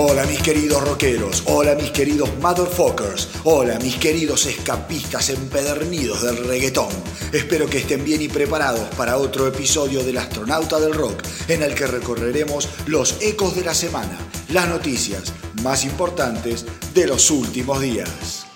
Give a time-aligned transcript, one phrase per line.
[0.00, 6.86] Hola mis queridos rockeros, hola mis queridos motherfuckers, hola mis queridos escapistas empedernidos del reggaetón.
[7.32, 11.74] Espero que estén bien y preparados para otro episodio del Astronauta del Rock, en el
[11.74, 14.16] que recorreremos los ecos de la semana,
[14.50, 15.32] las noticias
[15.64, 18.47] más importantes de los últimos días.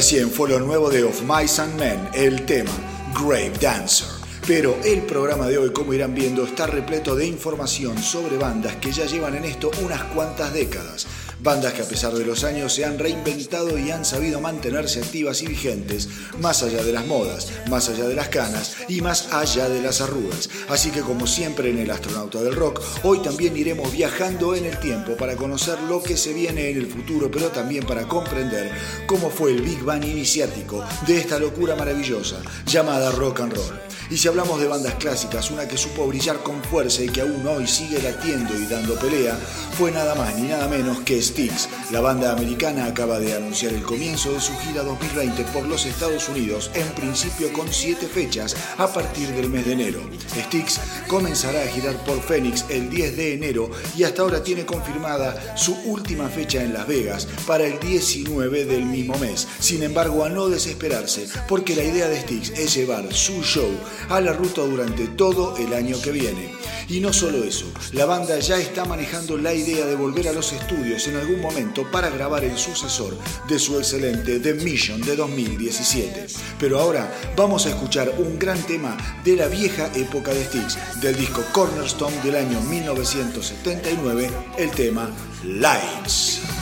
[0.00, 2.70] Recién fue lo nuevo de Of Mice and Men, el tema
[3.12, 4.08] Grave Dancer.
[4.46, 8.92] Pero el programa de hoy, como irán viendo, está repleto de información sobre bandas que
[8.92, 11.06] ya llevan en esto unas cuantas décadas.
[11.42, 15.40] Bandas que a pesar de los años se han reinventado y han sabido mantenerse activas
[15.40, 16.08] y vigentes,
[16.38, 20.02] más allá de las modas, más allá de las canas y más allá de las
[20.02, 20.50] arrugas.
[20.68, 24.78] Así que como siempre en el Astronauta del Rock, hoy también iremos viajando en el
[24.80, 28.70] tiempo para conocer lo que se viene en el futuro, pero también para comprender
[29.06, 33.80] cómo fue el Big Bang iniciático de esta locura maravillosa llamada rock and roll.
[34.10, 37.46] Y si hablamos de bandas clásicas, una que supo brillar con fuerza y que aún
[37.46, 39.38] hoy sigue latiendo y dando pelea,
[39.78, 41.68] fue nada más ni nada menos que Styx.
[41.92, 46.28] La banda americana acaba de anunciar el comienzo de su gira 2020 por los Estados
[46.28, 50.00] Unidos, en principio con siete fechas a partir del mes de enero.
[50.34, 55.56] Styx comenzará a girar por Phoenix el 10 de enero y hasta ahora tiene confirmada
[55.56, 59.46] su última fecha en Las Vegas para el 19 del mismo mes.
[59.58, 63.70] Sin embargo, a no desesperarse, porque la idea de Styx es llevar su show
[64.08, 66.52] a la ruta durante todo el año que viene.
[66.88, 70.52] Y no solo eso, la banda ya está manejando la idea de volver a los
[70.52, 73.16] estudios en algún momento para grabar el sucesor
[73.48, 76.26] de su excelente The Mission de 2017.
[76.58, 81.16] Pero ahora vamos a escuchar un gran tema de la vieja época de Styx, del
[81.16, 85.10] disco Cornerstone del año 1979, el tema
[85.44, 86.59] Lights.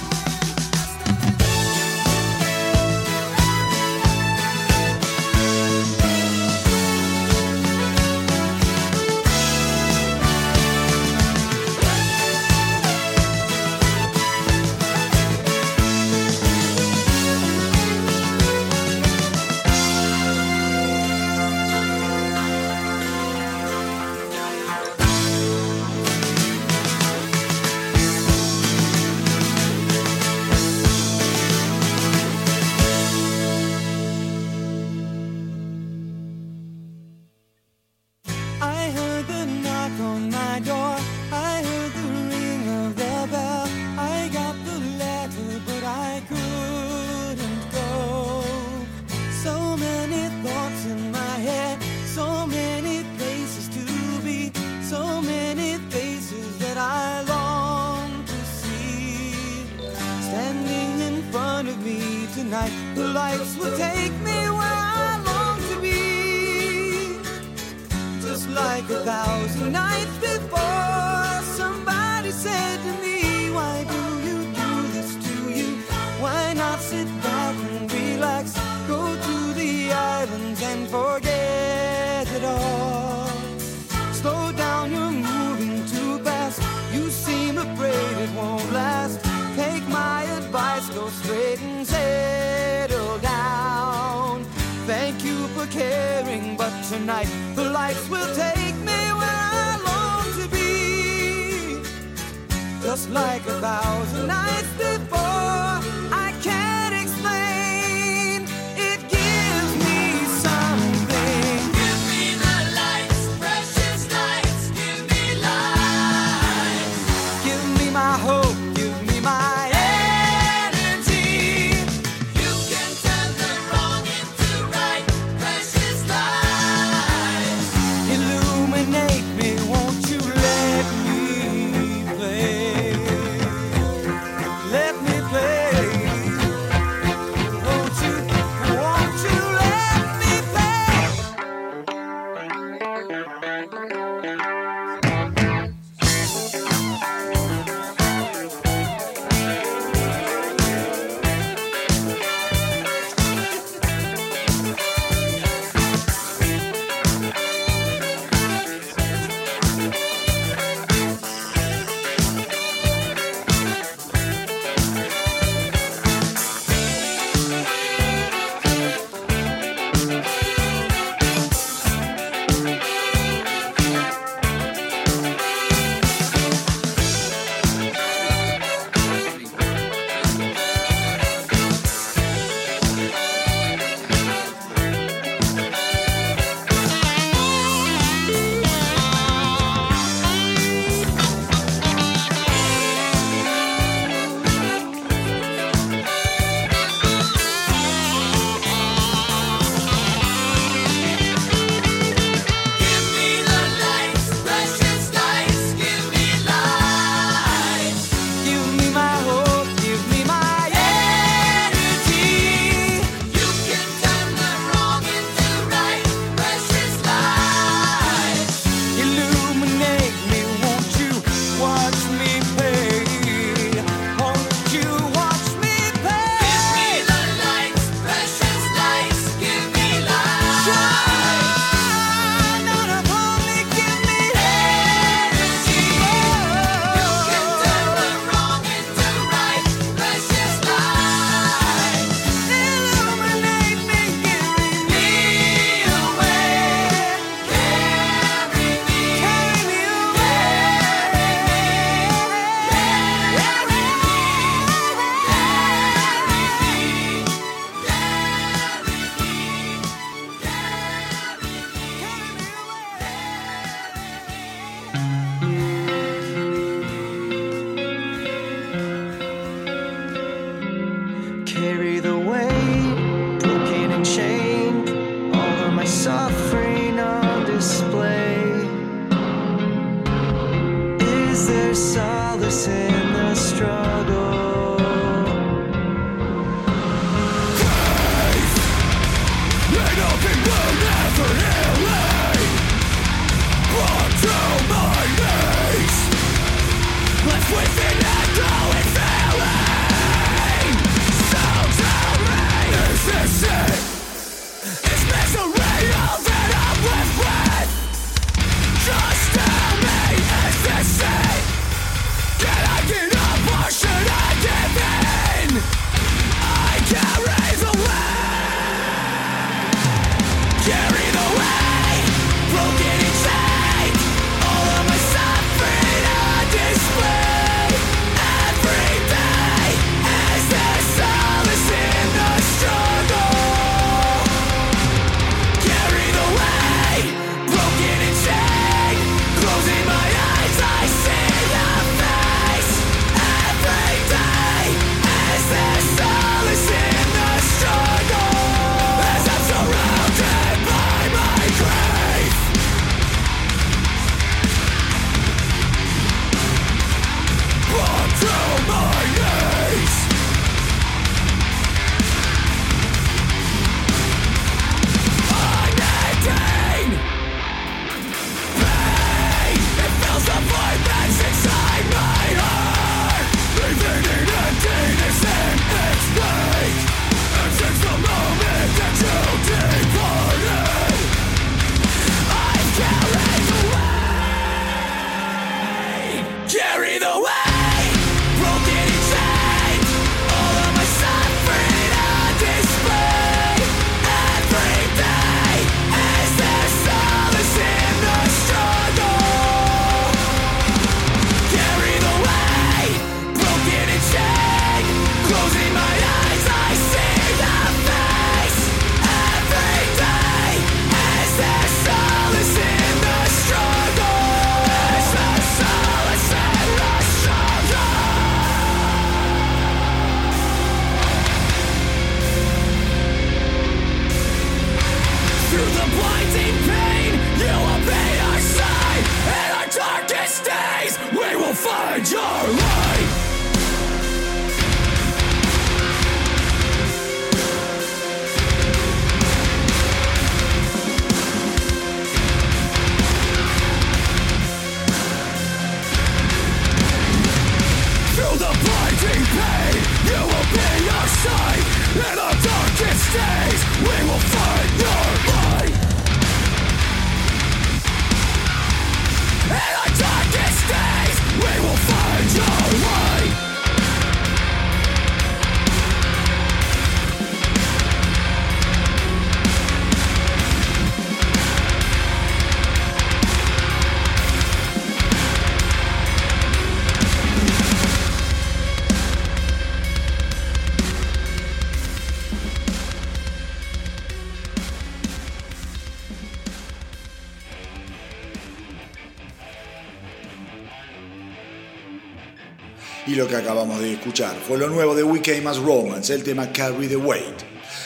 [493.28, 496.88] Que acabamos de escuchar fue lo nuevo de We Came As Romance, el tema Carry
[496.88, 497.42] the Weight.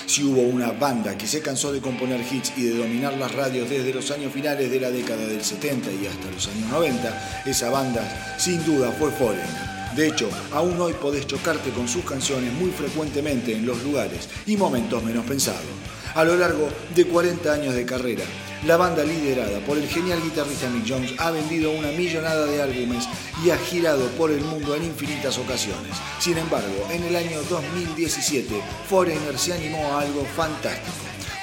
[0.06, 3.68] Si hubo una banda que se cansó de componer hits y de dominar las radios
[3.68, 7.70] desde los años finales de la década del 70 y hasta los años 90, esa
[7.70, 9.72] banda sin duda fue Foreigner.
[9.96, 14.56] De hecho, aún hoy podés chocarte con sus canciones muy frecuentemente en los lugares y
[14.56, 15.60] momentos menos pensados.
[16.14, 18.24] A lo largo de 40 años de carrera,
[18.66, 23.08] la banda liderada por el genial guitarrista Mick Jones ha vendido una millonada de álbumes
[23.44, 25.96] y ha girado por el mundo en infinitas ocasiones.
[26.20, 28.54] Sin embargo, en el año 2017,
[28.88, 30.92] Foreigner se animó a algo fantástico.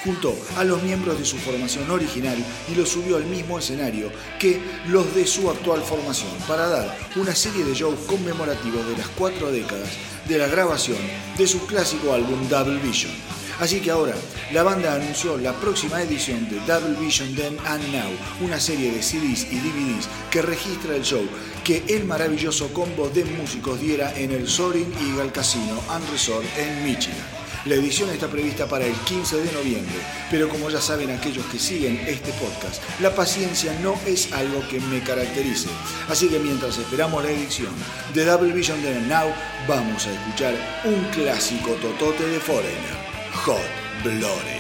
[0.06, 2.38] Juntó a los miembros de su formación original
[2.72, 4.10] y los subió al mismo escenario
[4.40, 9.08] que los de su actual formación para dar una serie de shows conmemorativos de las
[9.10, 9.90] cuatro décadas
[10.26, 11.00] de la grabación
[11.38, 13.12] de su clásico álbum Double Vision.
[13.60, 14.16] Así que ahora,
[14.54, 18.12] la banda anunció la próxima edición de Double Vision Then and Now,
[18.42, 21.24] una serie de CDs y DVDs que registra el show
[21.64, 26.84] que el maravilloso combo de músicos diera en el Soaring Eagle Casino and Resort en
[26.86, 27.40] Michigan.
[27.66, 29.98] La edición está prevista para el 15 de noviembre,
[30.32, 34.80] pero como ya saben aquellos que siguen este podcast, la paciencia no es algo que
[34.80, 35.68] me caracterice.
[36.08, 37.74] Así que mientras esperamos la edición
[38.14, 39.34] de Double Vision de Now,
[39.68, 43.09] vamos a escuchar un clásico totote de Foreigner,
[43.42, 44.59] Hot Blooded.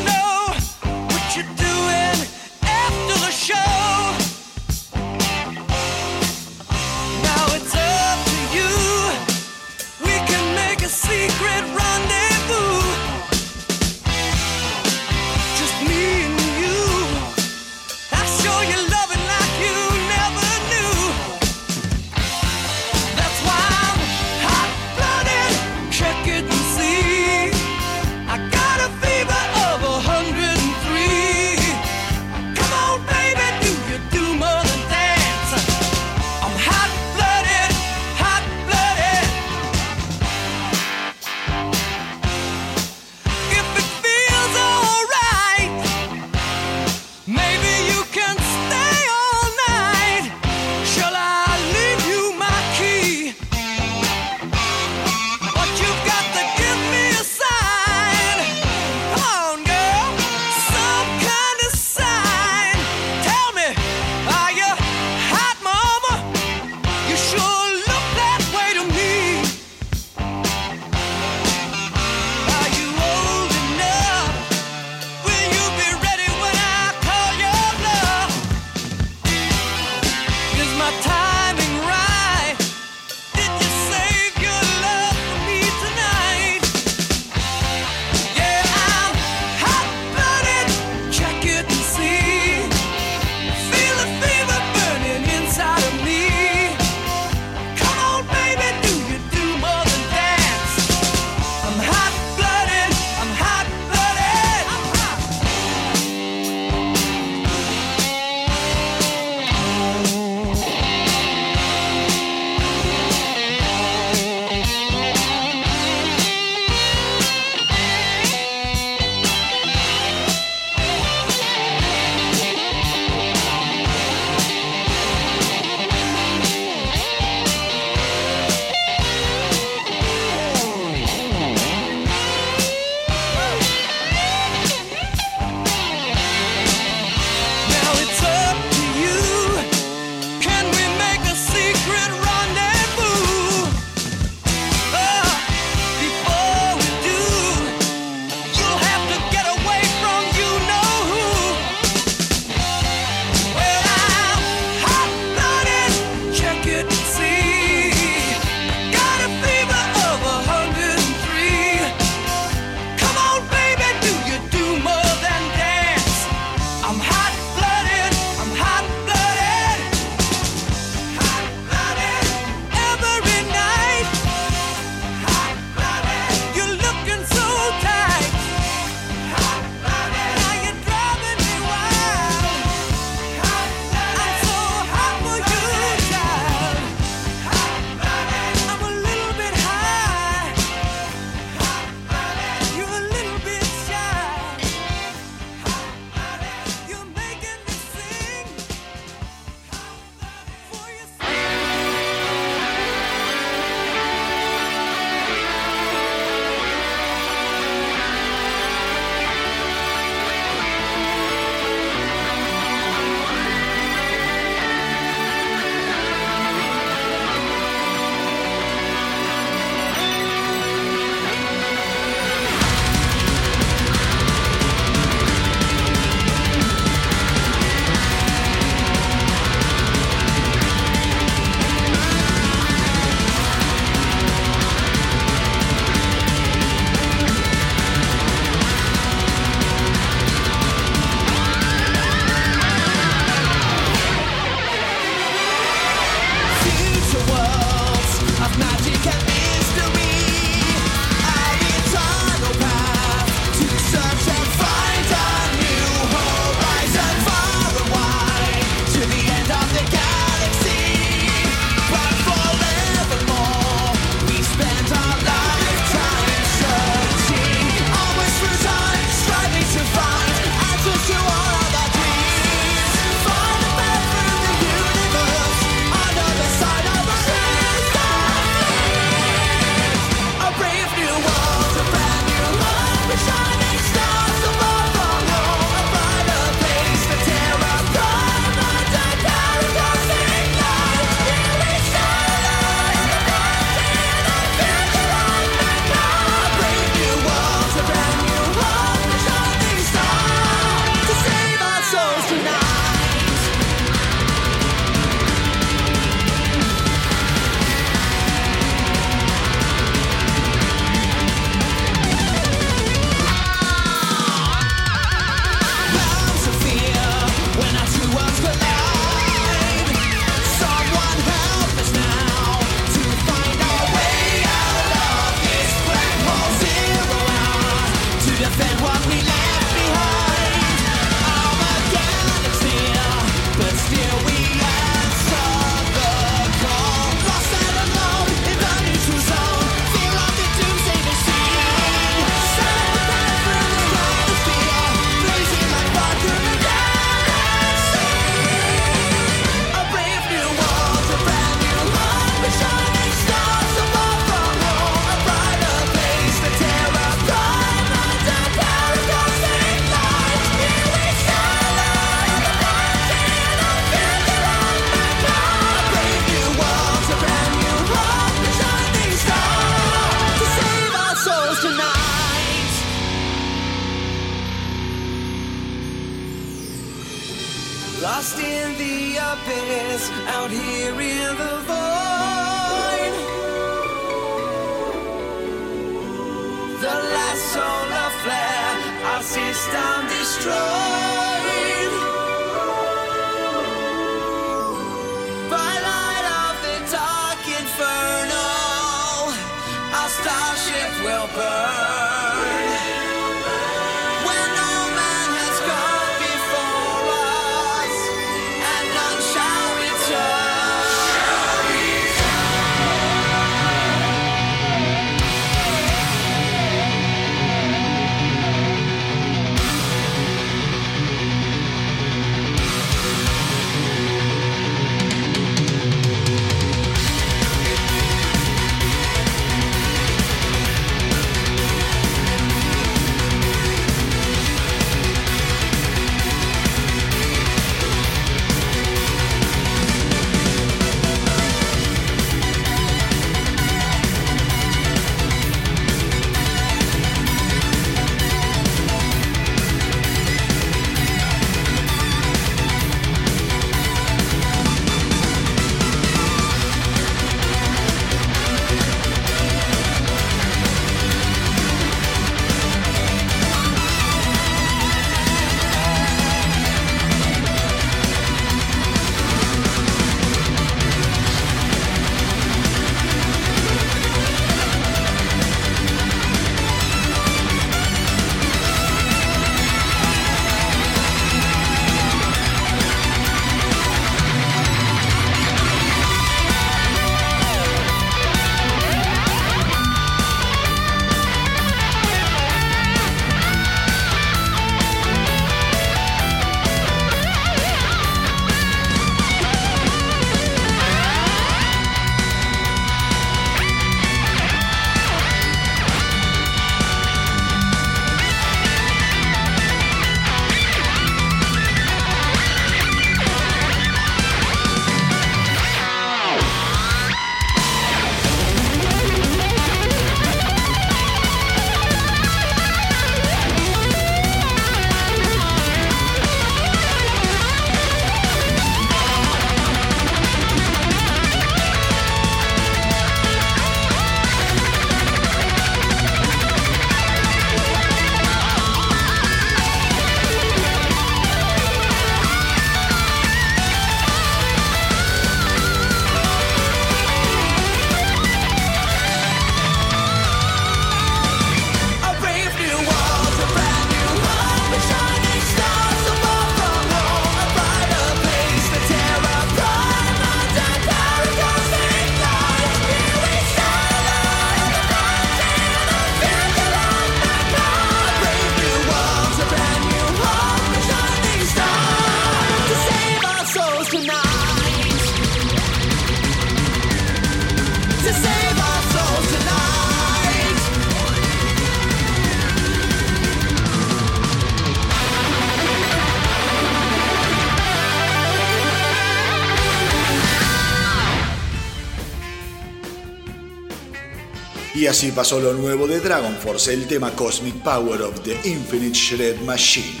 [594.90, 599.40] Así pasó lo nuevo de Dragon Force, el tema Cosmic Power of the Infinite Shred
[599.42, 600.00] Machine.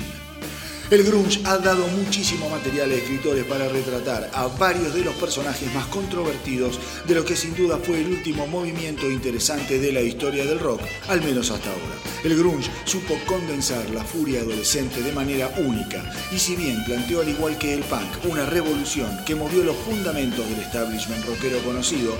[0.90, 5.72] El grunge ha dado muchísimo material a escritores para retratar a varios de los personajes
[5.72, 10.44] más controvertidos de lo que sin duda fue el último movimiento interesante de la historia
[10.44, 12.09] del rock, al menos hasta ahora.
[12.22, 17.28] El grunge supo condensar la furia adolescente de manera única y si bien planteó al
[17.30, 22.14] igual que el punk una revolución que movió los fundamentos del establishment rockero conocido,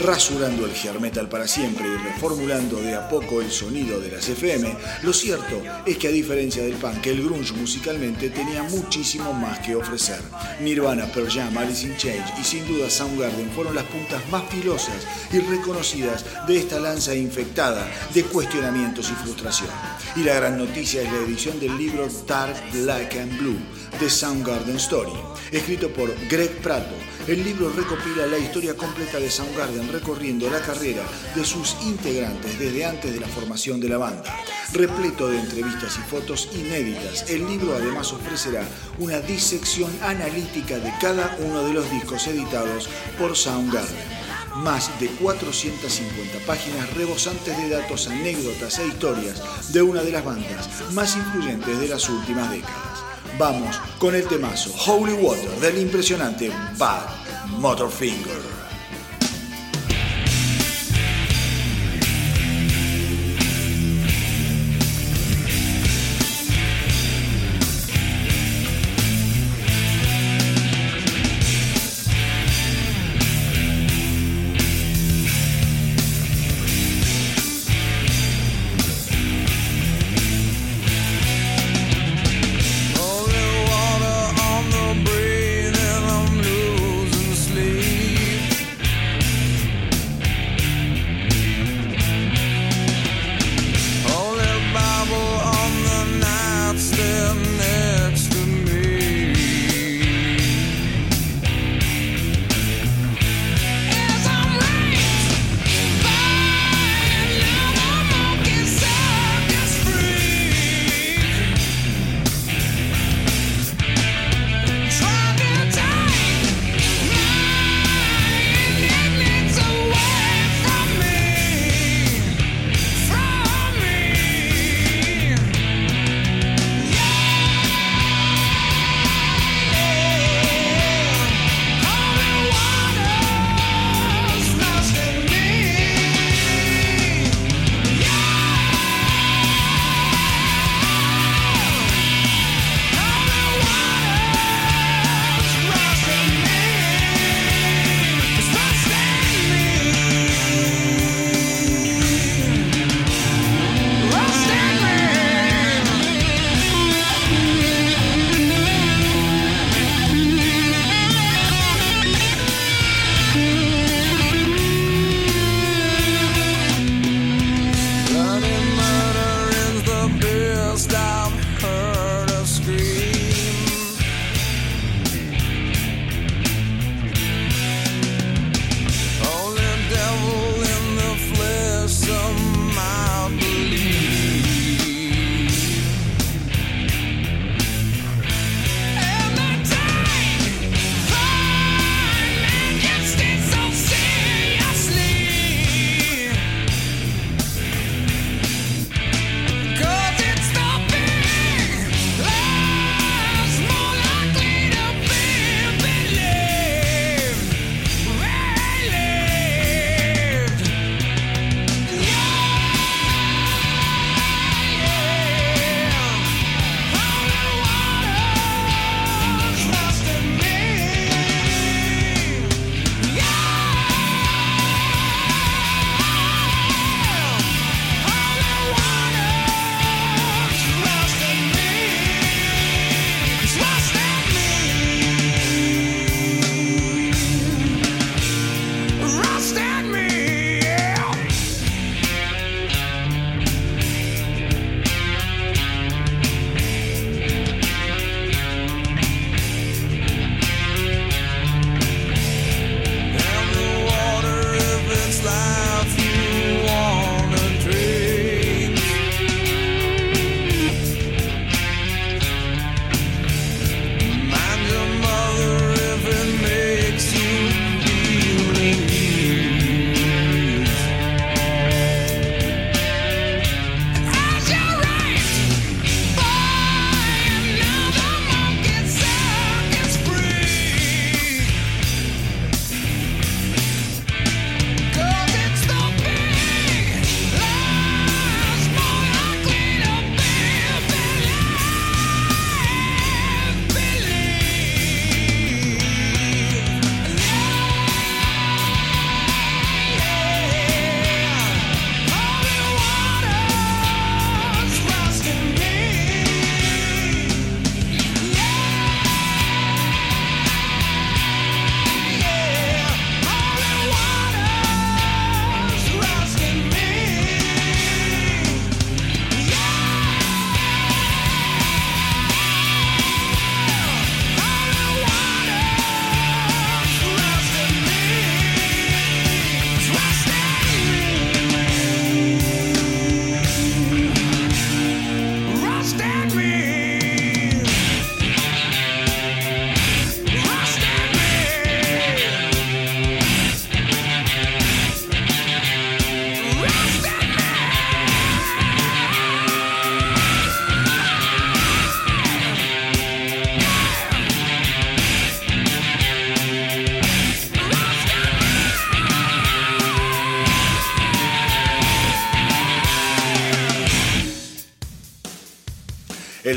[0.00, 4.28] rasurando el hair metal para siempre y reformulando de a poco el sonido de las
[4.28, 9.60] FM, lo cierto es que a diferencia del punk, el grunge musicalmente tenía muchísimo más
[9.60, 10.20] que ofrecer.
[10.60, 15.06] Nirvana, Pearl Jam, Alice in Chains y sin duda Soundgarden fueron las puntas más filosas
[15.32, 19.14] y reconocidas de esta lanza infectada de cuestionamientos y
[20.16, 23.58] Y la gran noticia es la edición del libro Dark, Black and Blue
[24.00, 25.12] de Soundgarden Story,
[25.52, 26.94] escrito por Greg Prato.
[27.28, 31.04] El libro recopila la historia completa de Soundgarden recorriendo la carrera
[31.36, 34.36] de sus integrantes desde antes de la formación de la banda.
[34.72, 38.64] Repleto de entrevistas y fotos inéditas, el libro además ofrecerá
[38.98, 44.15] una disección analítica de cada uno de los discos editados por Soundgarden
[44.56, 50.68] más de 450 páginas rebosantes de datos, anécdotas e historias de una de las bandas
[50.92, 53.04] más influyentes de las últimas décadas.
[53.38, 57.06] Vamos con el temazo Holy Water del impresionante Bad
[57.58, 58.55] Motorfinger.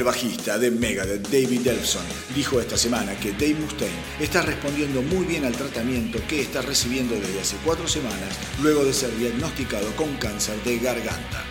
[0.10, 2.02] Bajista de Megadeth, David Elfson,
[2.34, 7.14] dijo esta semana que Dave Mustaine está respondiendo muy bien al tratamiento que está recibiendo
[7.14, 11.44] desde hace cuatro semanas luego de ser diagnosticado con cáncer de garganta.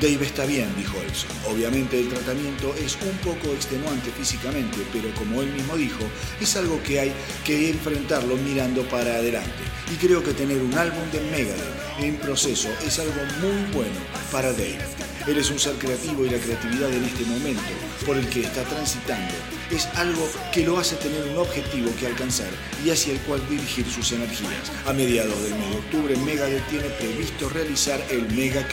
[0.00, 1.30] Dave está bien, dijo Elson.
[1.52, 6.04] Obviamente el tratamiento es un poco extenuante físicamente, pero como él mismo dijo,
[6.40, 7.12] es algo que hay
[7.44, 9.64] que enfrentarlo mirando para adelante.
[9.92, 13.98] Y creo que tener un álbum de Megadeth en proceso es algo muy bueno
[14.30, 15.13] para Dave.
[15.26, 17.62] Él es un ser creativo y la creatividad en este momento
[18.04, 19.32] por el que está transitando
[19.70, 22.50] es algo que lo hace tener un objetivo que alcanzar
[22.84, 24.70] y hacia el cual dirigir sus energías.
[24.86, 28.64] A mediados del mes de octubre, Megadeth tiene previsto realizar el Mega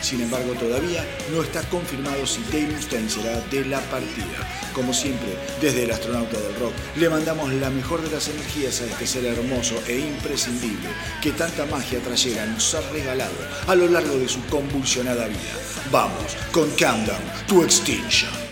[0.00, 4.70] sin embargo todavía no está confirmado si Dave Mustaine será de la partida.
[4.74, 8.86] Como siempre, desde el astronauta del rock, le mandamos la mejor de las energías a
[8.86, 10.88] este ser hermoso e imprescindible
[11.22, 13.34] que tanta magia trayera nos ha regalado
[13.66, 15.38] a lo largo de su convulsionada vida.
[15.90, 18.49] Vamos con Countdown to Extinction.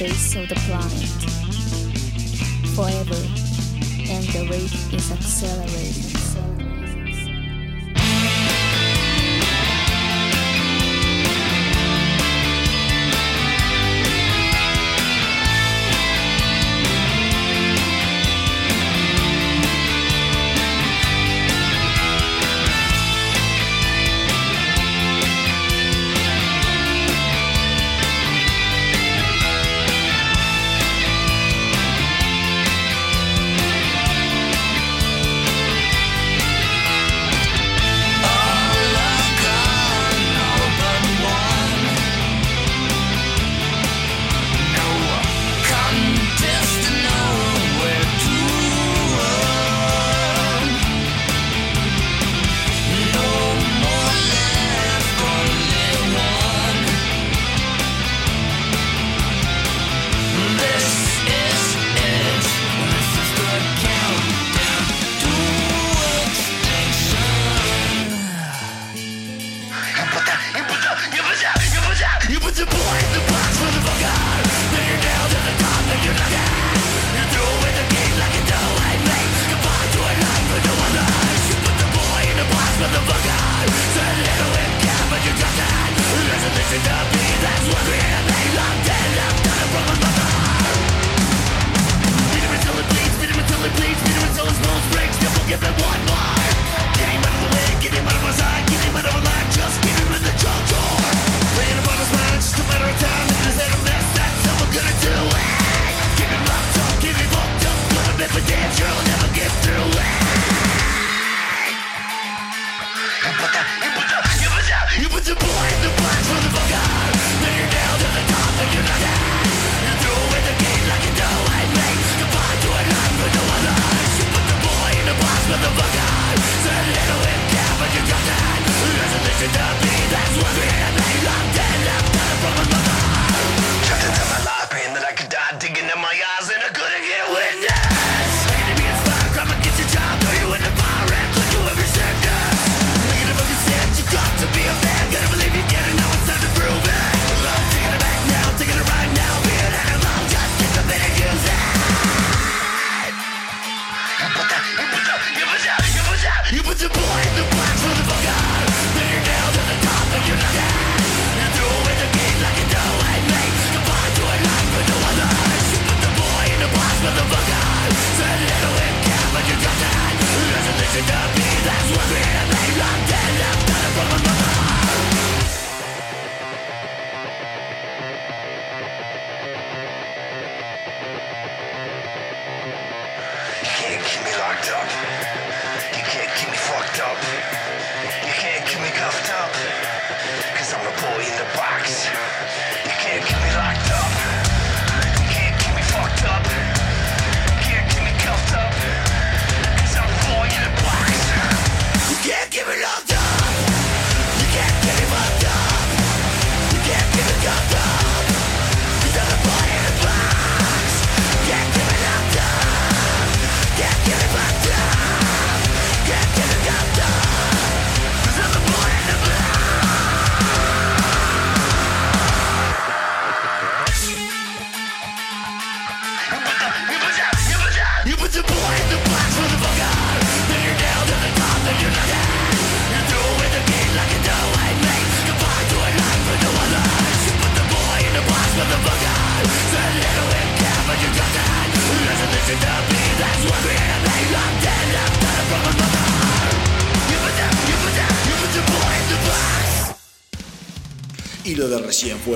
[0.00, 1.08] Face of the planet
[2.74, 3.20] forever,
[4.08, 6.19] and the rate is accelerating.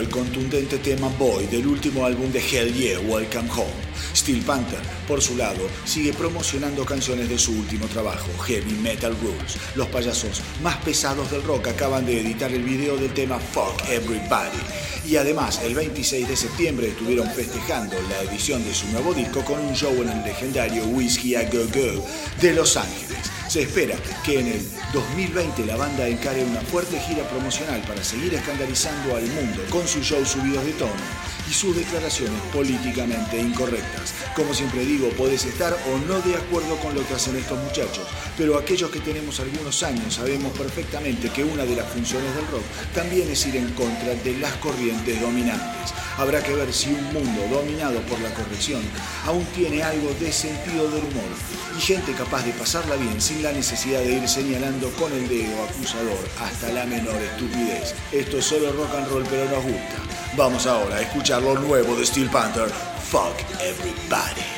[0.00, 3.94] El contundente tema Boy del último álbum de Hell Yeah, Welcome Home.
[4.14, 9.56] Steel Panther, por su lado, sigue promocionando canciones de su último trabajo, Heavy Metal Rules.
[9.74, 14.58] Los payasos más pesados del rock acaban de editar el video del tema Fuck Everybody.
[15.06, 19.60] Y además, el 26 de septiembre estuvieron festejando la edición de su nuevo disco con
[19.60, 22.04] un show en el legendario Whiskey a Go Go
[22.40, 23.03] de Los Ángeles.
[23.54, 28.34] Se espera que en el 2020 la banda encare una fuerte gira promocional para seguir
[28.34, 30.90] escandalizando al mundo con sus shows subidos de tono
[31.48, 34.12] y sus declaraciones políticamente incorrectas.
[34.34, 38.08] Como siempre digo, podés estar o no de acuerdo con lo que hacen estos muchachos,
[38.36, 42.64] pero aquellos que tenemos algunos años sabemos perfectamente que una de las funciones del rock
[42.92, 45.94] también es ir en contra de las corrientes dominantes.
[46.16, 48.82] Habrá que ver si un mundo dominado por la corrección
[49.26, 51.30] aún tiene algo de sentido del humor
[51.76, 55.64] y gente capaz de pasarla bien sin la necesidad de ir señalando con el dedo
[55.64, 57.94] acusador hasta la menor estupidez.
[58.12, 59.96] Esto es solo rock and roll pero nos gusta.
[60.36, 62.68] Vamos ahora a escuchar lo nuevo de Steel Panther,
[63.10, 64.53] Fuck Everybody.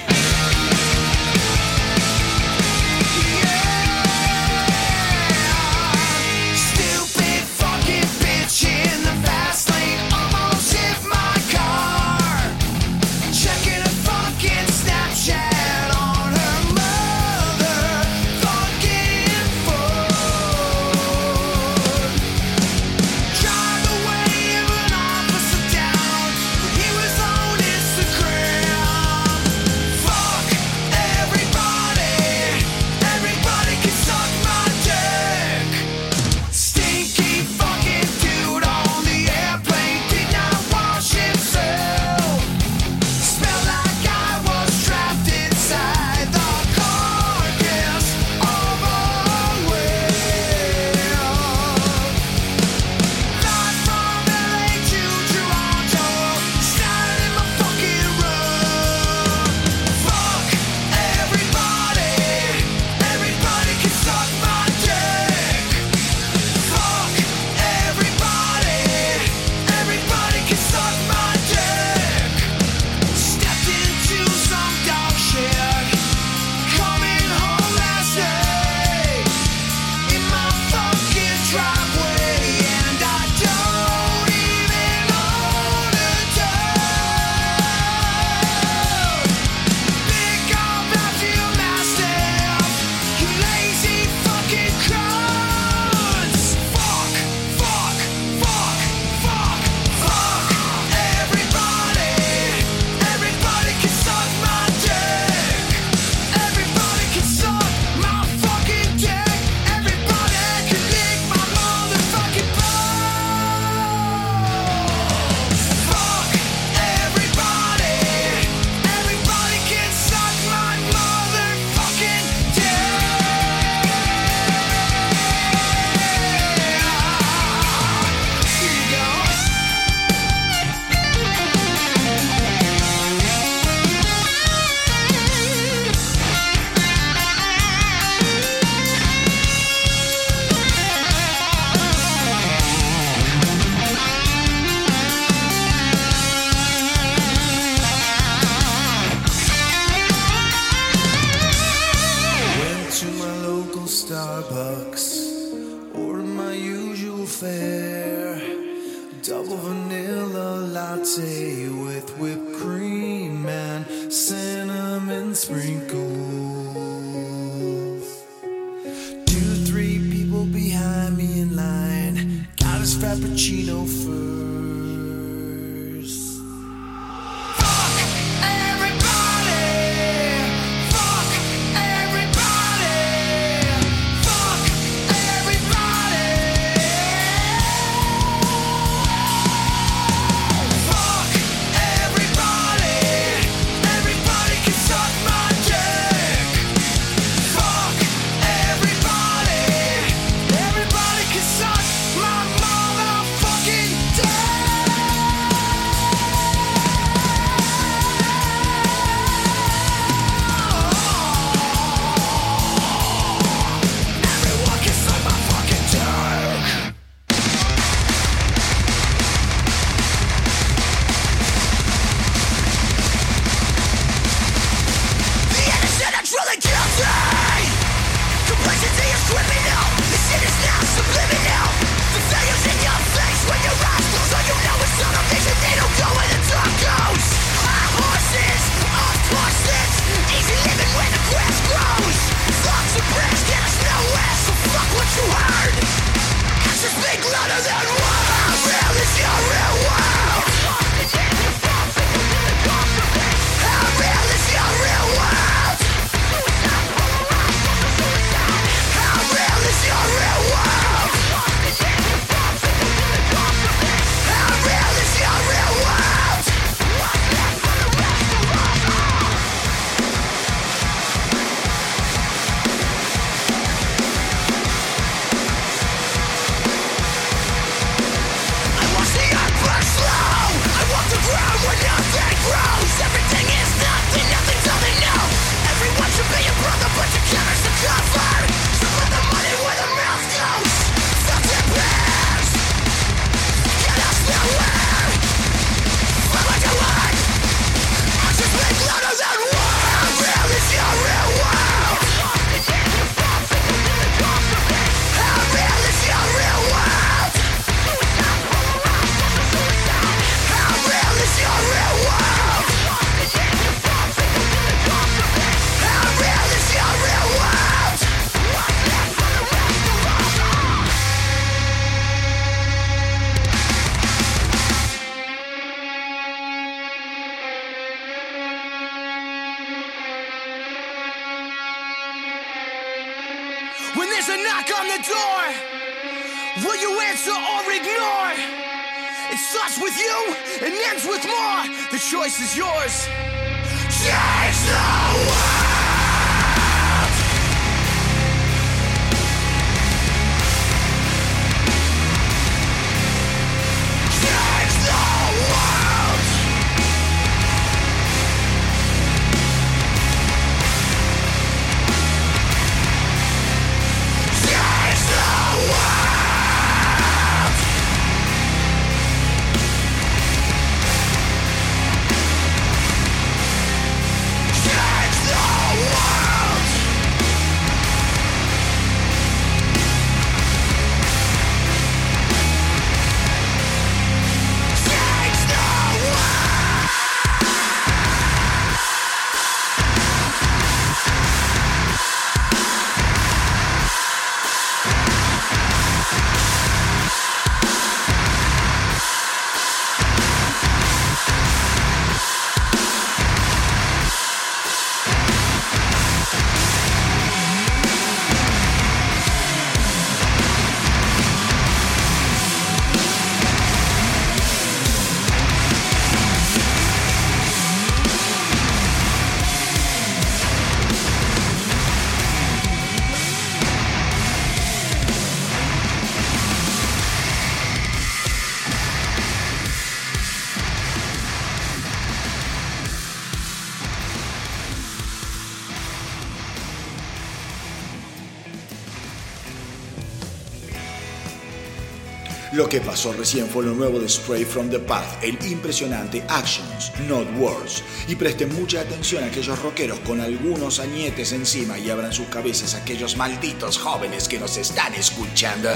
[442.76, 447.26] que pasó recién fue lo nuevo de Spray from the Path, el impresionante Actions, Not
[447.38, 447.82] Words.
[448.06, 452.74] Y presten mucha atención a aquellos rockeros con algunos añetes encima y abran sus cabezas
[452.74, 455.70] a aquellos malditos jóvenes que nos están escuchando.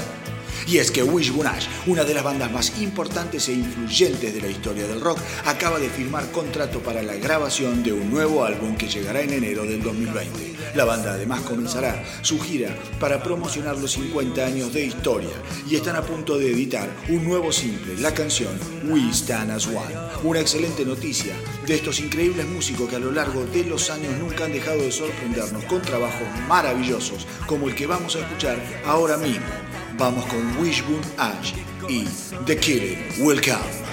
[0.67, 1.41] Y es que Wishbone
[1.87, 5.89] una de las bandas más importantes e influyentes de la historia del rock, acaba de
[5.89, 10.55] firmar contrato para la grabación de un nuevo álbum que llegará en enero del 2020.
[10.75, 15.31] La banda además comenzará su gira para promocionar los 50 años de historia
[15.69, 19.95] y están a punto de editar un nuevo simple, la canción We Stand As One.
[20.23, 21.35] Una excelente noticia
[21.65, 24.91] de estos increíbles músicos que a lo largo de los años nunca han dejado de
[24.91, 29.70] sorprendernos con trabajos maravillosos como el que vamos a escuchar ahora mismo.
[30.01, 31.53] Vamos con Wishbone Ash
[31.87, 32.07] y
[32.47, 33.90] The Killing Will Come.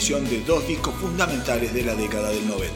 [0.00, 2.72] Edición de dos discos fundamentales de la década del 90.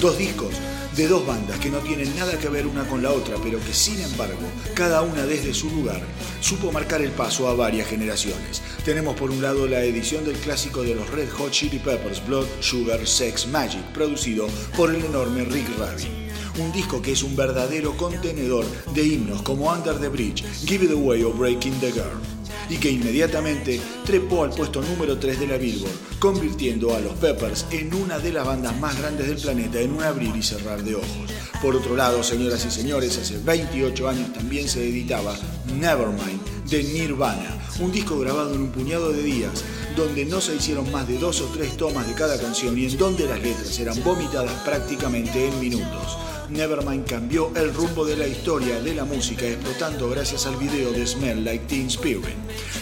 [0.00, 0.54] Dos discos
[0.96, 3.74] de dos bandas que no tienen nada que ver una con la otra, pero que
[3.74, 6.00] sin embargo, cada una desde su lugar,
[6.40, 8.62] supo marcar el paso a varias generaciones.
[8.82, 12.46] Tenemos por un lado la edición del clásico de los Red Hot Chili Peppers, Blood,
[12.60, 16.24] Sugar, Sex, Magic, producido por el enorme Rick Rubin
[16.58, 20.92] un disco que es un verdadero contenedor de himnos como Under the Bridge, Give It
[20.92, 22.20] Away o Breaking the Girl,
[22.68, 27.66] y que inmediatamente trepó al puesto número 3 de la Billboard, convirtiendo a los Peppers
[27.70, 30.94] en una de las bandas más grandes del planeta en un abrir y cerrar de
[30.94, 31.30] ojos.
[31.62, 35.34] Por otro lado, señoras y señores, hace 28 años también se editaba
[35.78, 39.64] Nevermind de Nirvana, un disco grabado en un puñado de días,
[39.96, 42.96] donde no se hicieron más de dos o tres tomas de cada canción y en
[42.96, 46.18] donde las letras eran vomitadas prácticamente en minutos.
[46.50, 51.06] Nevermind cambió el rumbo de la historia de la música explotando gracias al video de
[51.06, 52.24] Smell Like Teen Spirit,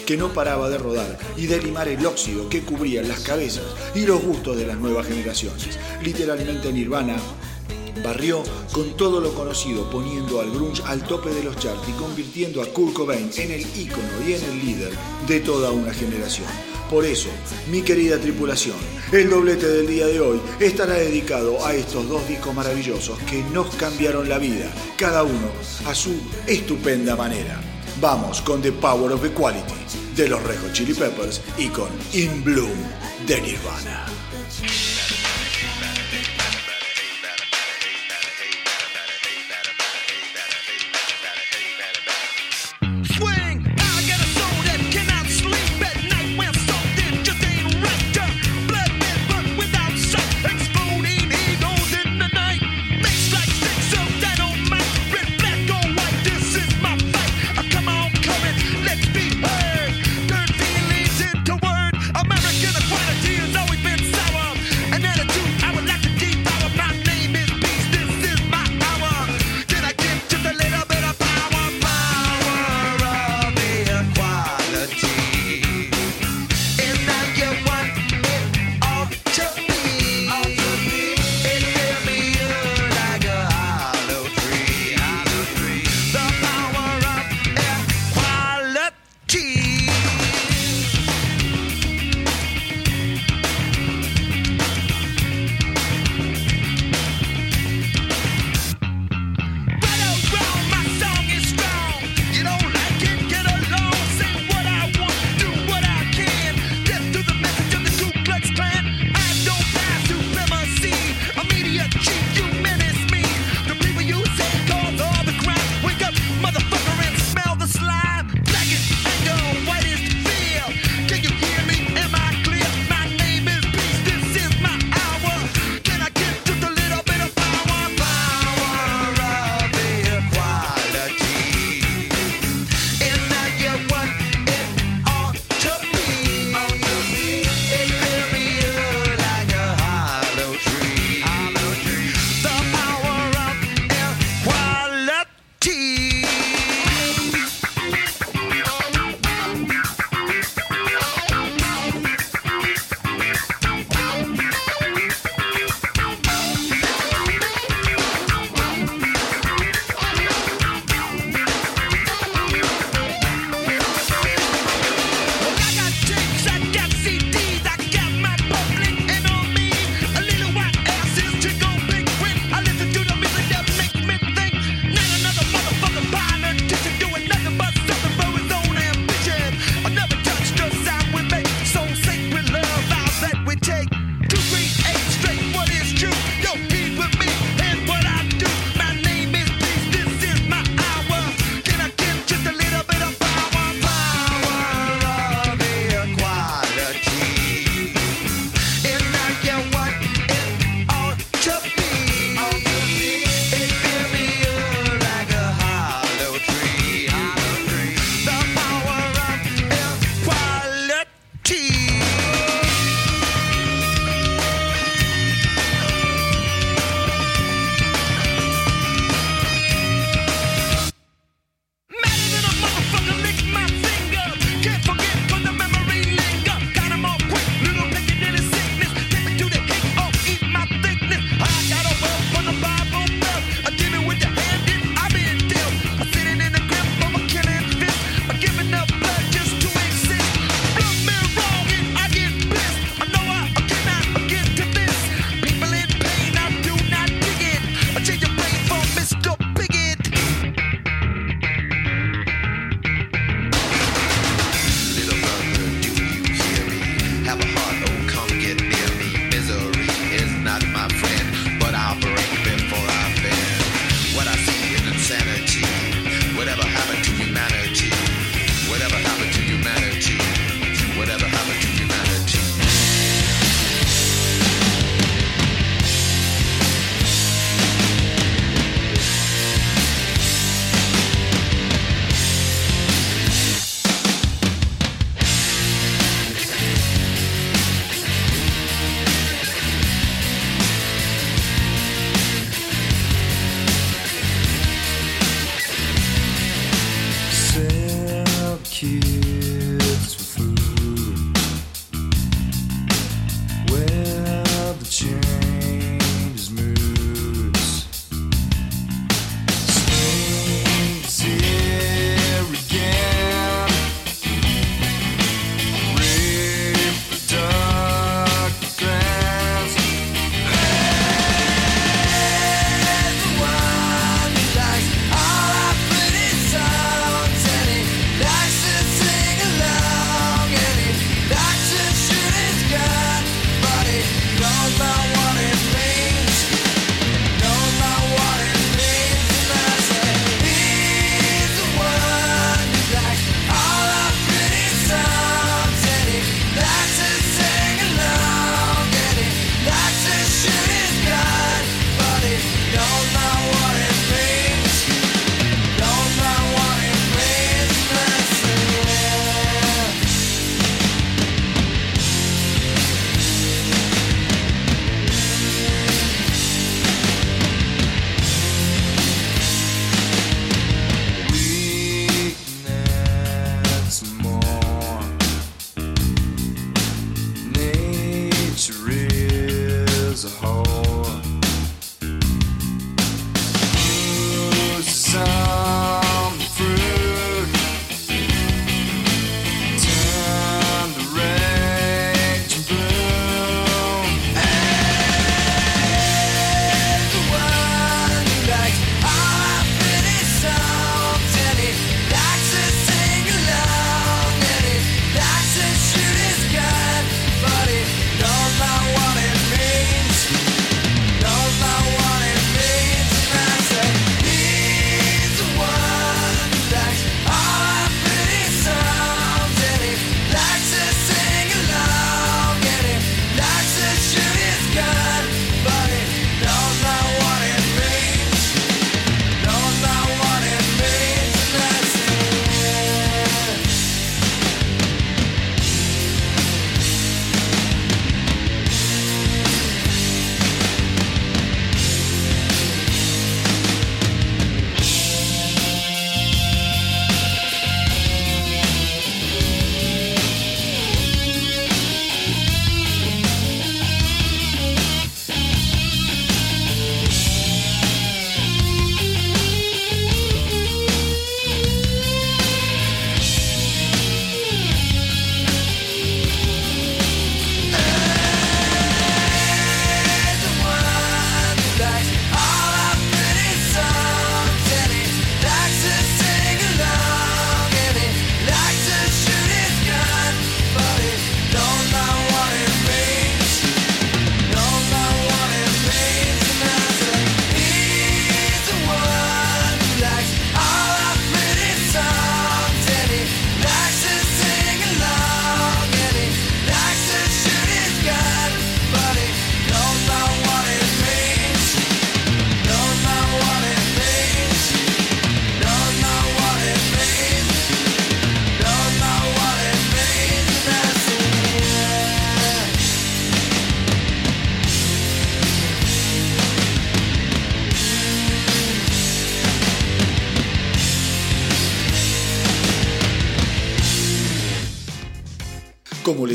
[0.06, 4.04] que no paraba de rodar y de limar el óxido que cubría las cabezas y
[4.04, 5.78] los gustos de las nuevas generaciones.
[6.02, 7.16] Literalmente Nirvana
[8.02, 8.42] barrió
[8.72, 12.66] con todo lo conocido, poniendo al grunge al tope de los charts y convirtiendo a
[12.66, 14.92] Kurt Cobain en el ícono y en el líder
[15.28, 16.71] de toda una generación.
[16.92, 17.30] Por eso,
[17.70, 18.76] mi querida tripulación,
[19.12, 23.74] el doblete del día de hoy estará dedicado a estos dos discos maravillosos que nos
[23.76, 25.50] cambiaron la vida, cada uno
[25.86, 26.14] a su
[26.46, 27.58] estupenda manera.
[27.98, 29.72] Vamos con The Power of Equality
[30.14, 32.76] de los Rejo Chili Peppers y con In Bloom
[33.26, 34.04] de Nirvana.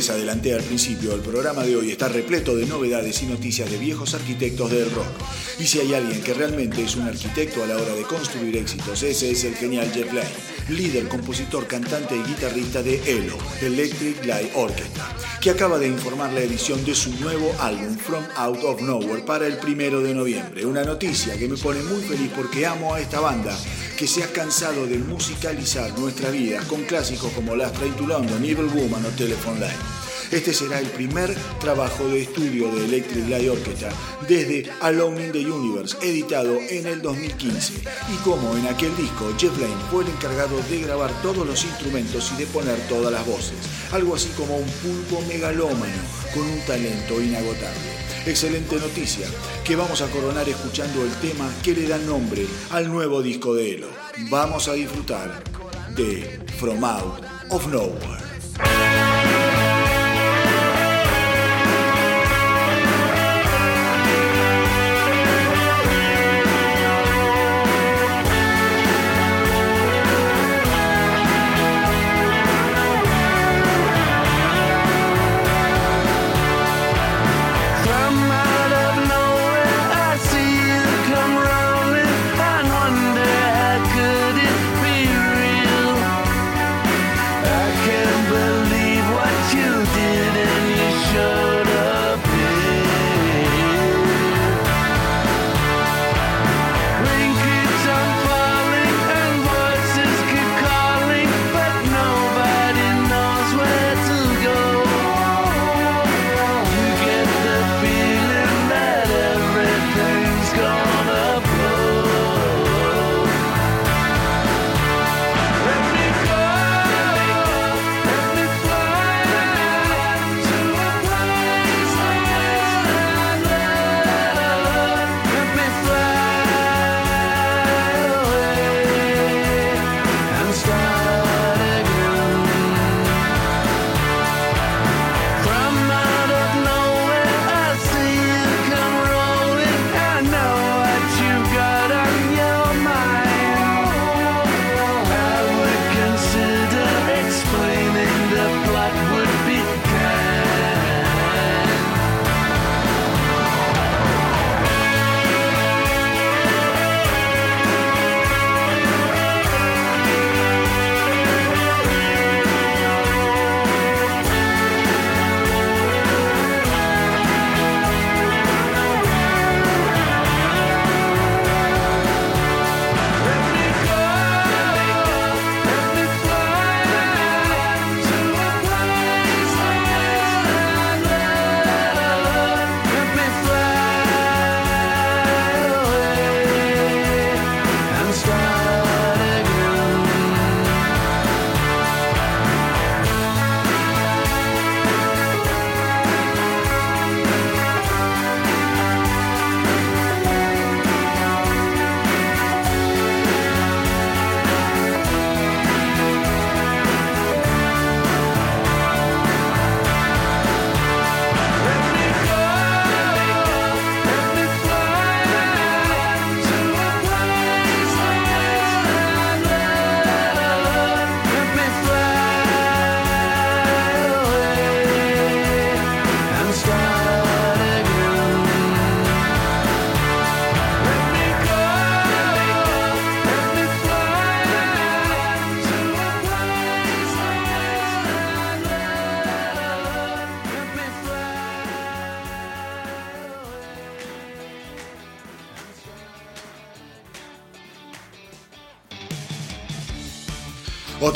[0.07, 3.77] Les adelanté al principio, el programa de hoy está repleto de novedades y noticias de
[3.77, 5.07] viejos arquitectos del rock.
[5.59, 9.03] Y si hay alguien que realmente es un arquitecto a la hora de construir éxitos,
[9.03, 14.51] ese es el genial Jeff Lynne, líder, compositor, cantante y guitarrista de ELO, Electric Light
[14.55, 15.05] Orchestra,
[15.41, 19.47] que acaba de informar la edición de su nuevo álbum From Out of Nowhere para
[19.47, 20.65] el primero de noviembre.
[20.65, 23.57] Una noticia que me pone muy feliz porque amo a esta banda
[23.97, 28.43] que se ha cansado de musicalizar nuestra vida con clásicos como Last Train to London,
[28.43, 30.06] Evil Woman o Telephone Line.
[30.31, 33.93] Este será el primer trabajo de estudio de Electric Light Orchestra
[34.27, 37.75] desde Alone in the Universe, editado en el 2015.
[38.13, 42.31] Y como en aquel disco, Jeff Lynne fue el encargado de grabar todos los instrumentos
[42.33, 43.55] y de poner todas las voces.
[43.93, 45.95] Algo así como un pulpo megalómano
[46.33, 47.97] con un talento inagotable.
[48.25, 49.27] Excelente noticia,
[49.63, 53.75] que vamos a coronar escuchando el tema que le da nombre al nuevo disco de
[53.75, 53.87] Elo.
[54.29, 55.41] Vamos a disfrutar
[55.95, 58.86] de From Out of Nowhere.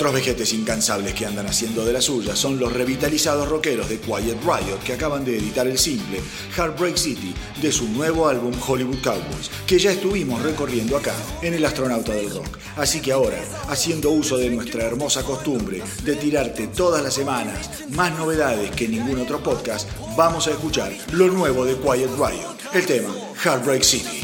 [0.02, 4.42] Otros vejetes incansables que andan haciendo de la suya son los revitalizados rockeros de Quiet
[4.42, 6.20] Riot que acaban de editar el simple
[6.58, 11.14] Heartbreak City de su nuevo álbum Hollywood Cowboys, que ya estuvimos recorriendo acá
[11.44, 12.58] en El Astronauta del Rock.
[12.78, 13.38] Así que ahora,
[13.68, 19.20] haciendo uso de nuestra hermosa costumbre de tirarte todas las semanas más novedades que ningún
[19.20, 19.88] otro podcast,
[20.18, 23.14] vamos a escuchar lo nuevo de Quiet Riot, el tema
[23.44, 24.21] Heartbreak City.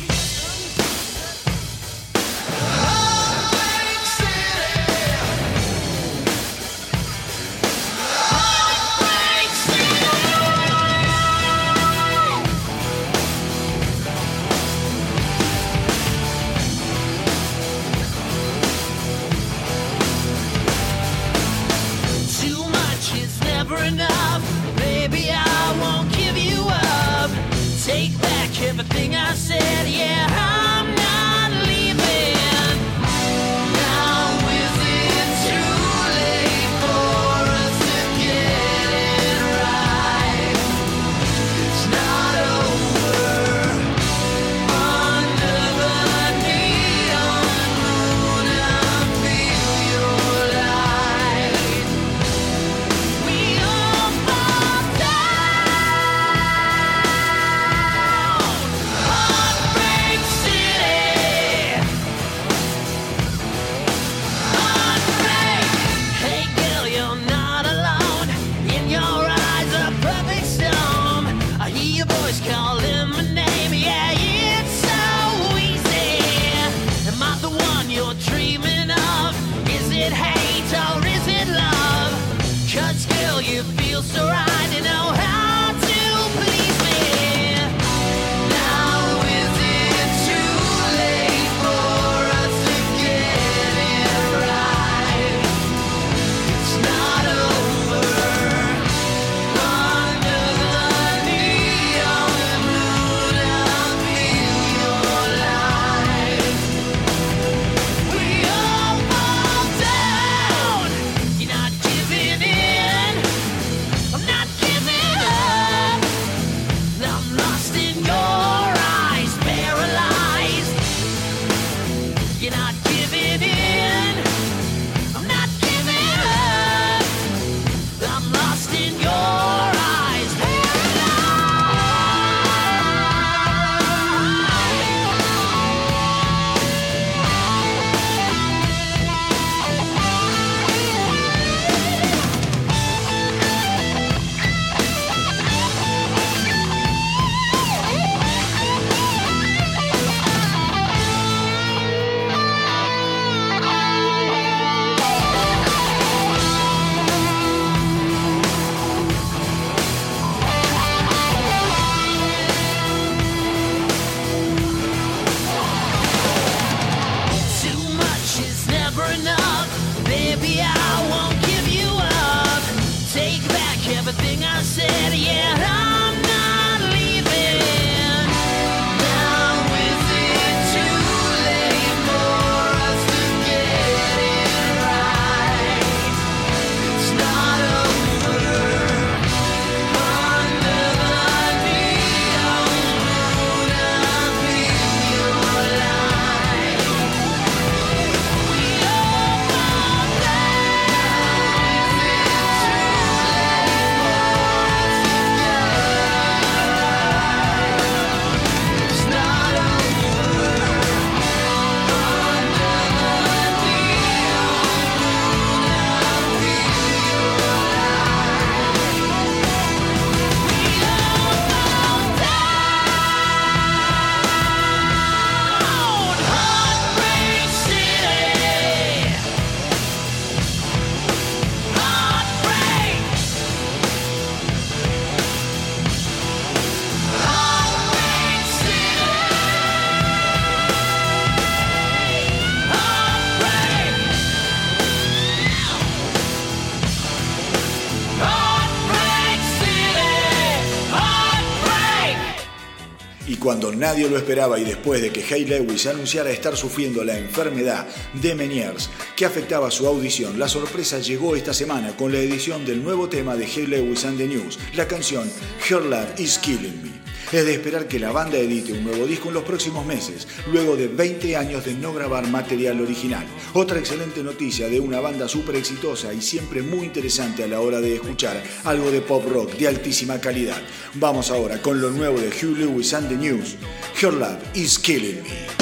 [253.48, 257.88] Cuando nadie lo esperaba y después de que Hay Lewis anunciara estar sufriendo la enfermedad
[258.22, 262.84] de Meniers que afectaba su audición, la sorpresa llegó esta semana con la edición del
[262.84, 265.32] nuevo tema de Hay Lewis and the News, la canción
[265.70, 266.97] Her Love Is Killing Me.
[267.30, 270.78] Es de esperar que la banda edite un nuevo disco en los próximos meses, luego
[270.78, 273.26] de 20 años de no grabar material original.
[273.54, 277.82] Otra excelente noticia de una banda súper exitosa y siempre muy interesante a la hora
[277.82, 280.62] de escuchar algo de pop rock de altísima calidad.
[280.94, 283.58] Vamos ahora con lo nuevo de Hugh Lewis and the News.
[284.02, 285.57] Her Love is Killing Me.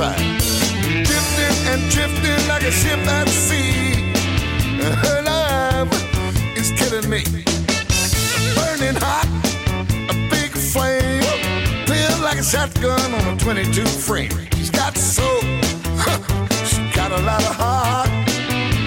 [0.00, 0.70] Us.
[0.80, 4.12] Drifting and drifting like a ship at sea.
[5.04, 5.90] Her love
[6.56, 7.24] is killing me.
[8.54, 9.28] Burning hot,
[10.08, 11.22] a big flame.
[11.86, 14.30] Clear like a shotgun on a 22 frame.
[14.56, 15.40] She's got soul.
[16.66, 18.10] She got a lot of heart.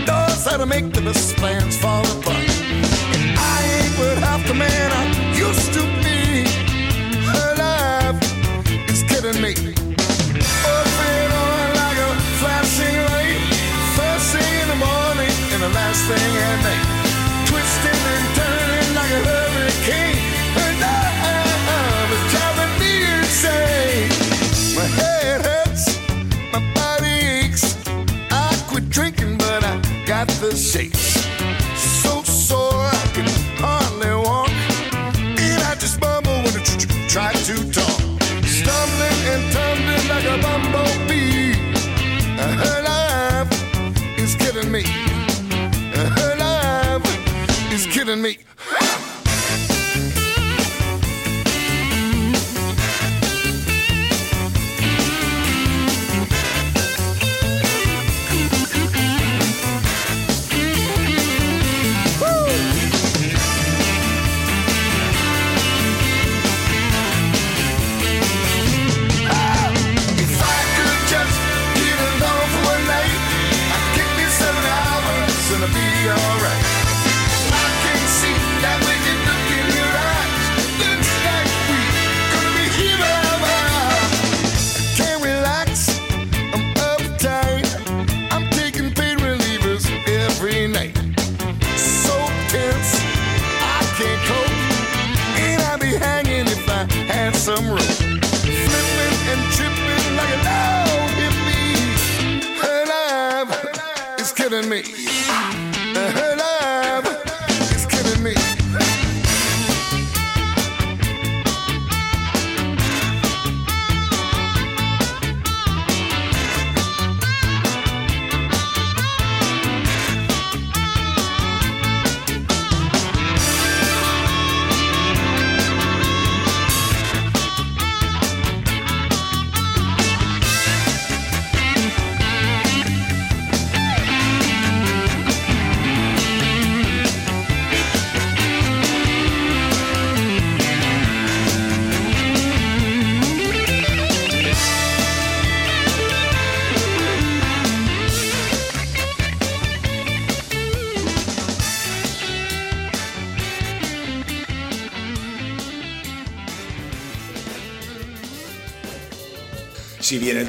[0.07, 2.51] Knows how to make the best plans fall apart.
[17.47, 20.17] Twisting and turning like a hurricane.
[23.21, 24.09] Insane.
[24.75, 25.85] My head hurts,
[26.51, 27.77] my body aches.
[28.29, 31.01] I quit drinking, but I got the shakes.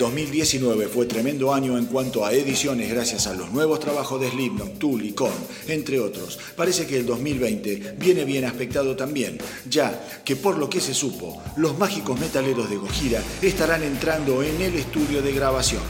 [0.03, 4.77] 2019 fue tremendo año en cuanto a ediciones gracias a los nuevos trabajos de Slipknot,
[4.77, 5.33] Tool y Korn,
[5.69, 9.39] entre otros, parece que el 2020 viene bien aspectado también,
[9.70, 14.61] ya que por lo que se supo, los mágicos metaleros de Gojira estarán entrando en
[14.61, 15.83] el estudio de grabación.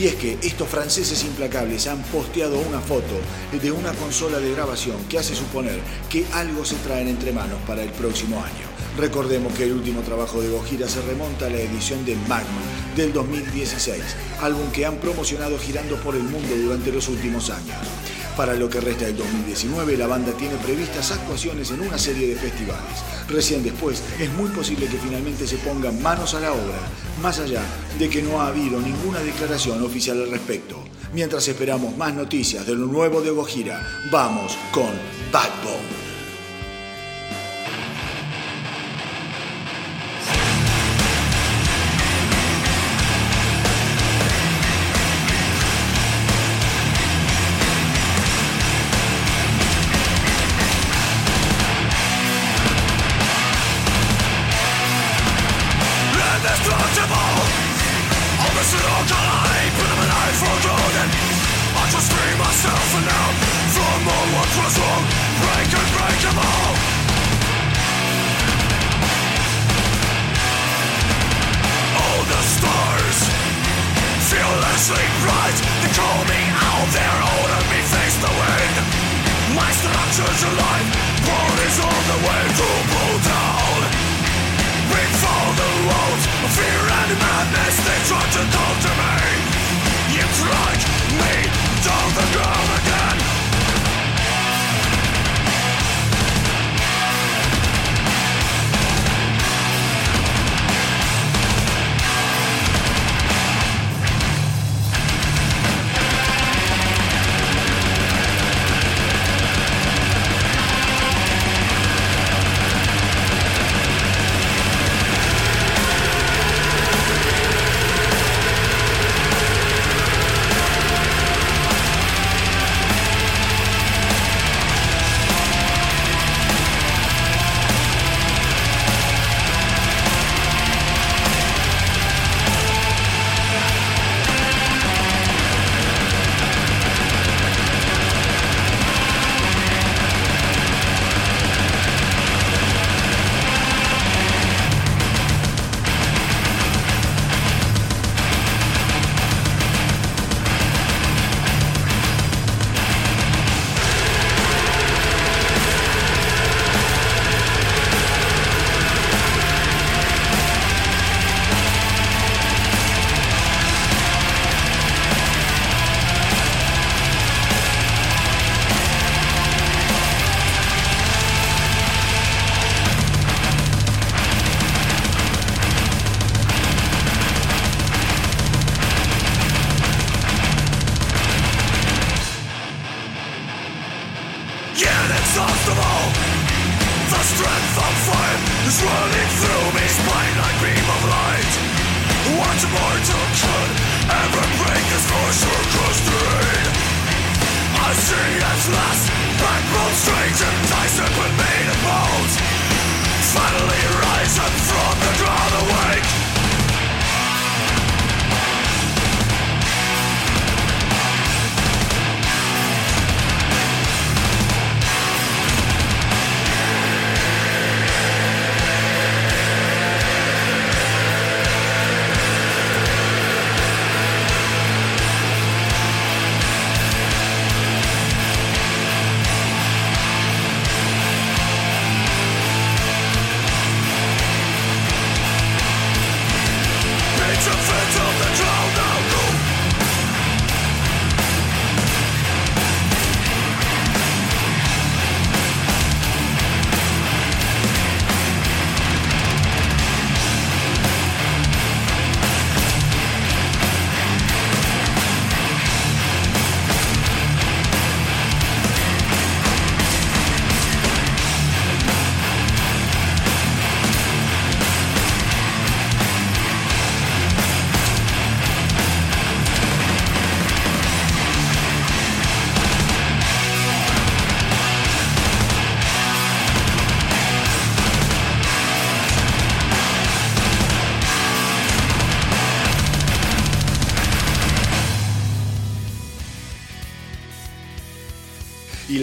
[0.00, 3.14] Y es que estos franceses implacables han posteado una foto
[3.60, 7.82] de una consola de grabación que hace suponer que algo se traen entre manos para
[7.82, 8.73] el próximo año.
[8.96, 12.62] Recordemos que el último trabajo de Gojira se remonta a la edición de Magma
[12.94, 14.00] del 2016,
[14.40, 17.76] álbum que han promocionado girando por el mundo durante los últimos años.
[18.36, 22.36] Para lo que resta del 2019, la banda tiene previstas actuaciones en una serie de
[22.36, 23.02] festivales.
[23.28, 26.78] Recién después, es muy posible que finalmente se pongan manos a la obra,
[27.20, 27.62] más allá
[27.98, 30.82] de que no ha habido ninguna declaración oficial al respecto.
[31.12, 34.90] Mientras esperamos más noticias de lo nuevo de Gojira, vamos con
[35.32, 36.03] Backbone.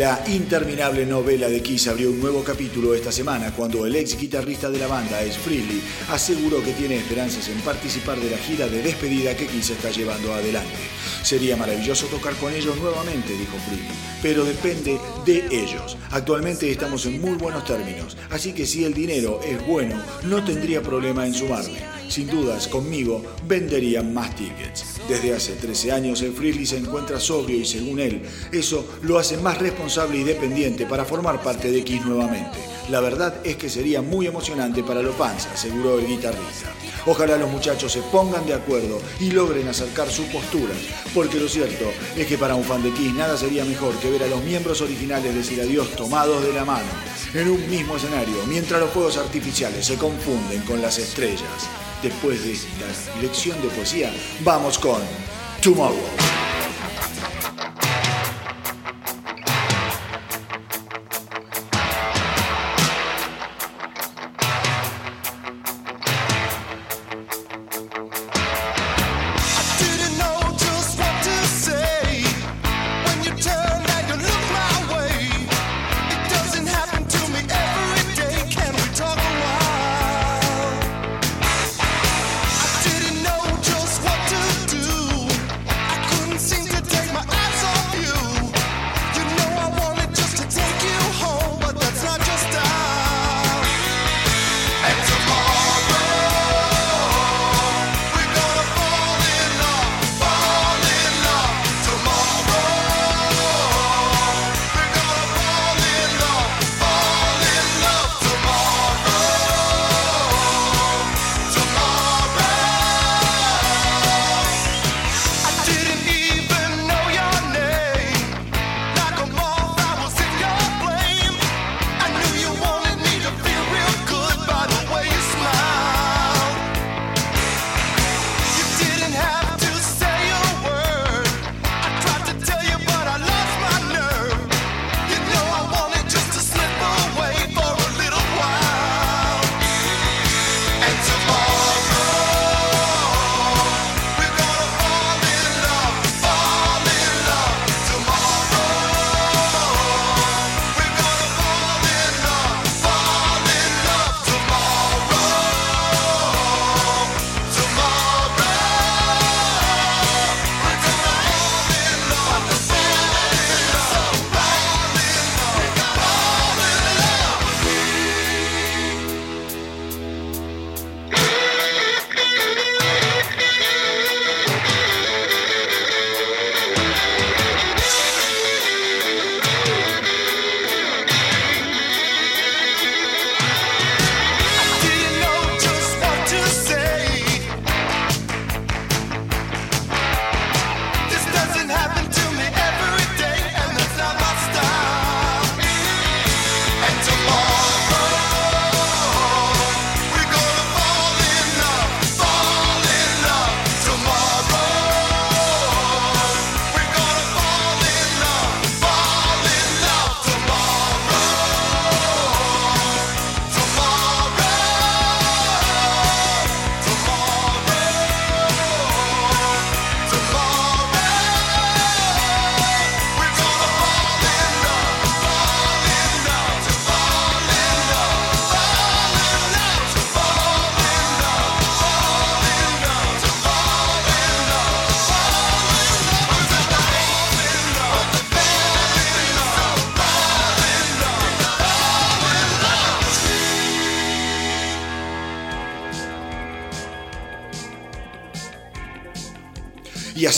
[0.02, 4.68] La interminable novela de Kiss abrió un nuevo capítulo esta semana cuando el ex guitarrista
[4.68, 5.80] de la banda, Ace Frehley,
[6.10, 10.34] aseguró que tiene esperanzas en participar de la gira de despedida que Kiss está llevando
[10.34, 10.74] adelante.
[11.22, 15.96] Sería maravilloso tocar con ellos nuevamente, dijo Frehley, pero depende de ellos.
[16.10, 20.82] Actualmente estamos en muy buenos términos, así que si el dinero es bueno, no tendría
[20.82, 22.01] problema en sumarme.
[22.12, 25.00] Sin dudas, conmigo venderían más tickets.
[25.08, 28.22] Desde hace 13 años, el Freely se encuentra sobrio y según él,
[28.52, 32.60] eso lo hace más responsable y dependiente para formar parte de Kiss nuevamente.
[32.90, 36.74] La verdad es que sería muy emocionante para los fans, aseguró el guitarrista.
[37.06, 40.76] Ojalá los muchachos se pongan de acuerdo y logren acercar sus posturas,
[41.14, 41.86] porque lo cierto
[42.18, 44.82] es que para un fan de Kiss nada sería mejor que ver a los miembros
[44.82, 46.90] originales decir adiós tomados de la mano
[47.34, 51.70] en un mismo escenario, mientras los fuegos artificiales se confunden con las estrellas.
[52.02, 54.12] Después de esta lección de poesía,
[54.44, 55.02] vamos con
[55.62, 56.51] Tomorrow.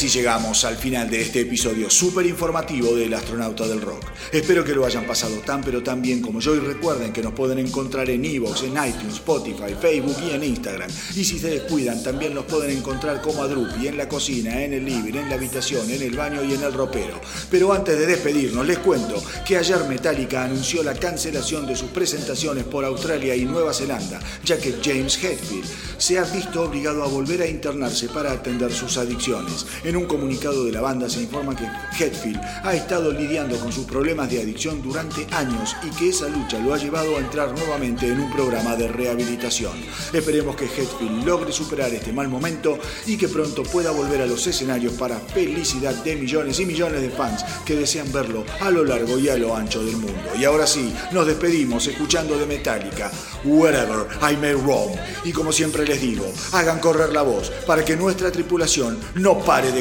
[0.04, 4.04] Así llegamos al final de este episodio súper informativo del astronauta del rock.
[4.34, 7.32] Espero que lo hayan pasado tan pero tan bien como yo y recuerden que nos
[7.32, 10.90] pueden encontrar en Evox, en iTunes, Spotify, Facebook y en Instagram.
[11.16, 14.74] Y si se descuidan también nos pueden encontrar como a Drupi en la cocina, en
[14.74, 17.22] el living, en la habitación, en el baño y en el ropero.
[17.50, 22.66] Pero antes de despedirnos les cuento que ayer Metallica anunció la cancelación de sus presentaciones
[22.66, 27.42] por Australia y Nueva Zelanda, ya que James Hetfield se ha visto obligado a volver
[27.42, 29.66] a internarse para atender sus adicciones.
[29.96, 31.68] Un comunicado de la banda se informa que
[31.98, 36.60] Hetfield ha estado lidiando con sus problemas de adicción durante años y que esa lucha
[36.60, 39.74] lo ha llevado a entrar nuevamente en un programa de rehabilitación.
[40.12, 44.46] Esperemos que Hetfield logre superar este mal momento y que pronto pueda volver a los
[44.48, 49.20] escenarios para felicidad de millones y millones de fans que desean verlo a lo largo
[49.20, 50.30] y a lo ancho del mundo.
[50.40, 53.12] Y ahora sí, nos despedimos escuchando de Metallica,
[53.44, 54.92] Wherever I May Roam.
[55.24, 59.72] Y como siempre les digo, hagan correr la voz para que nuestra tripulación no pare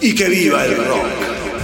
[0.00, 1.57] y que viva el rock.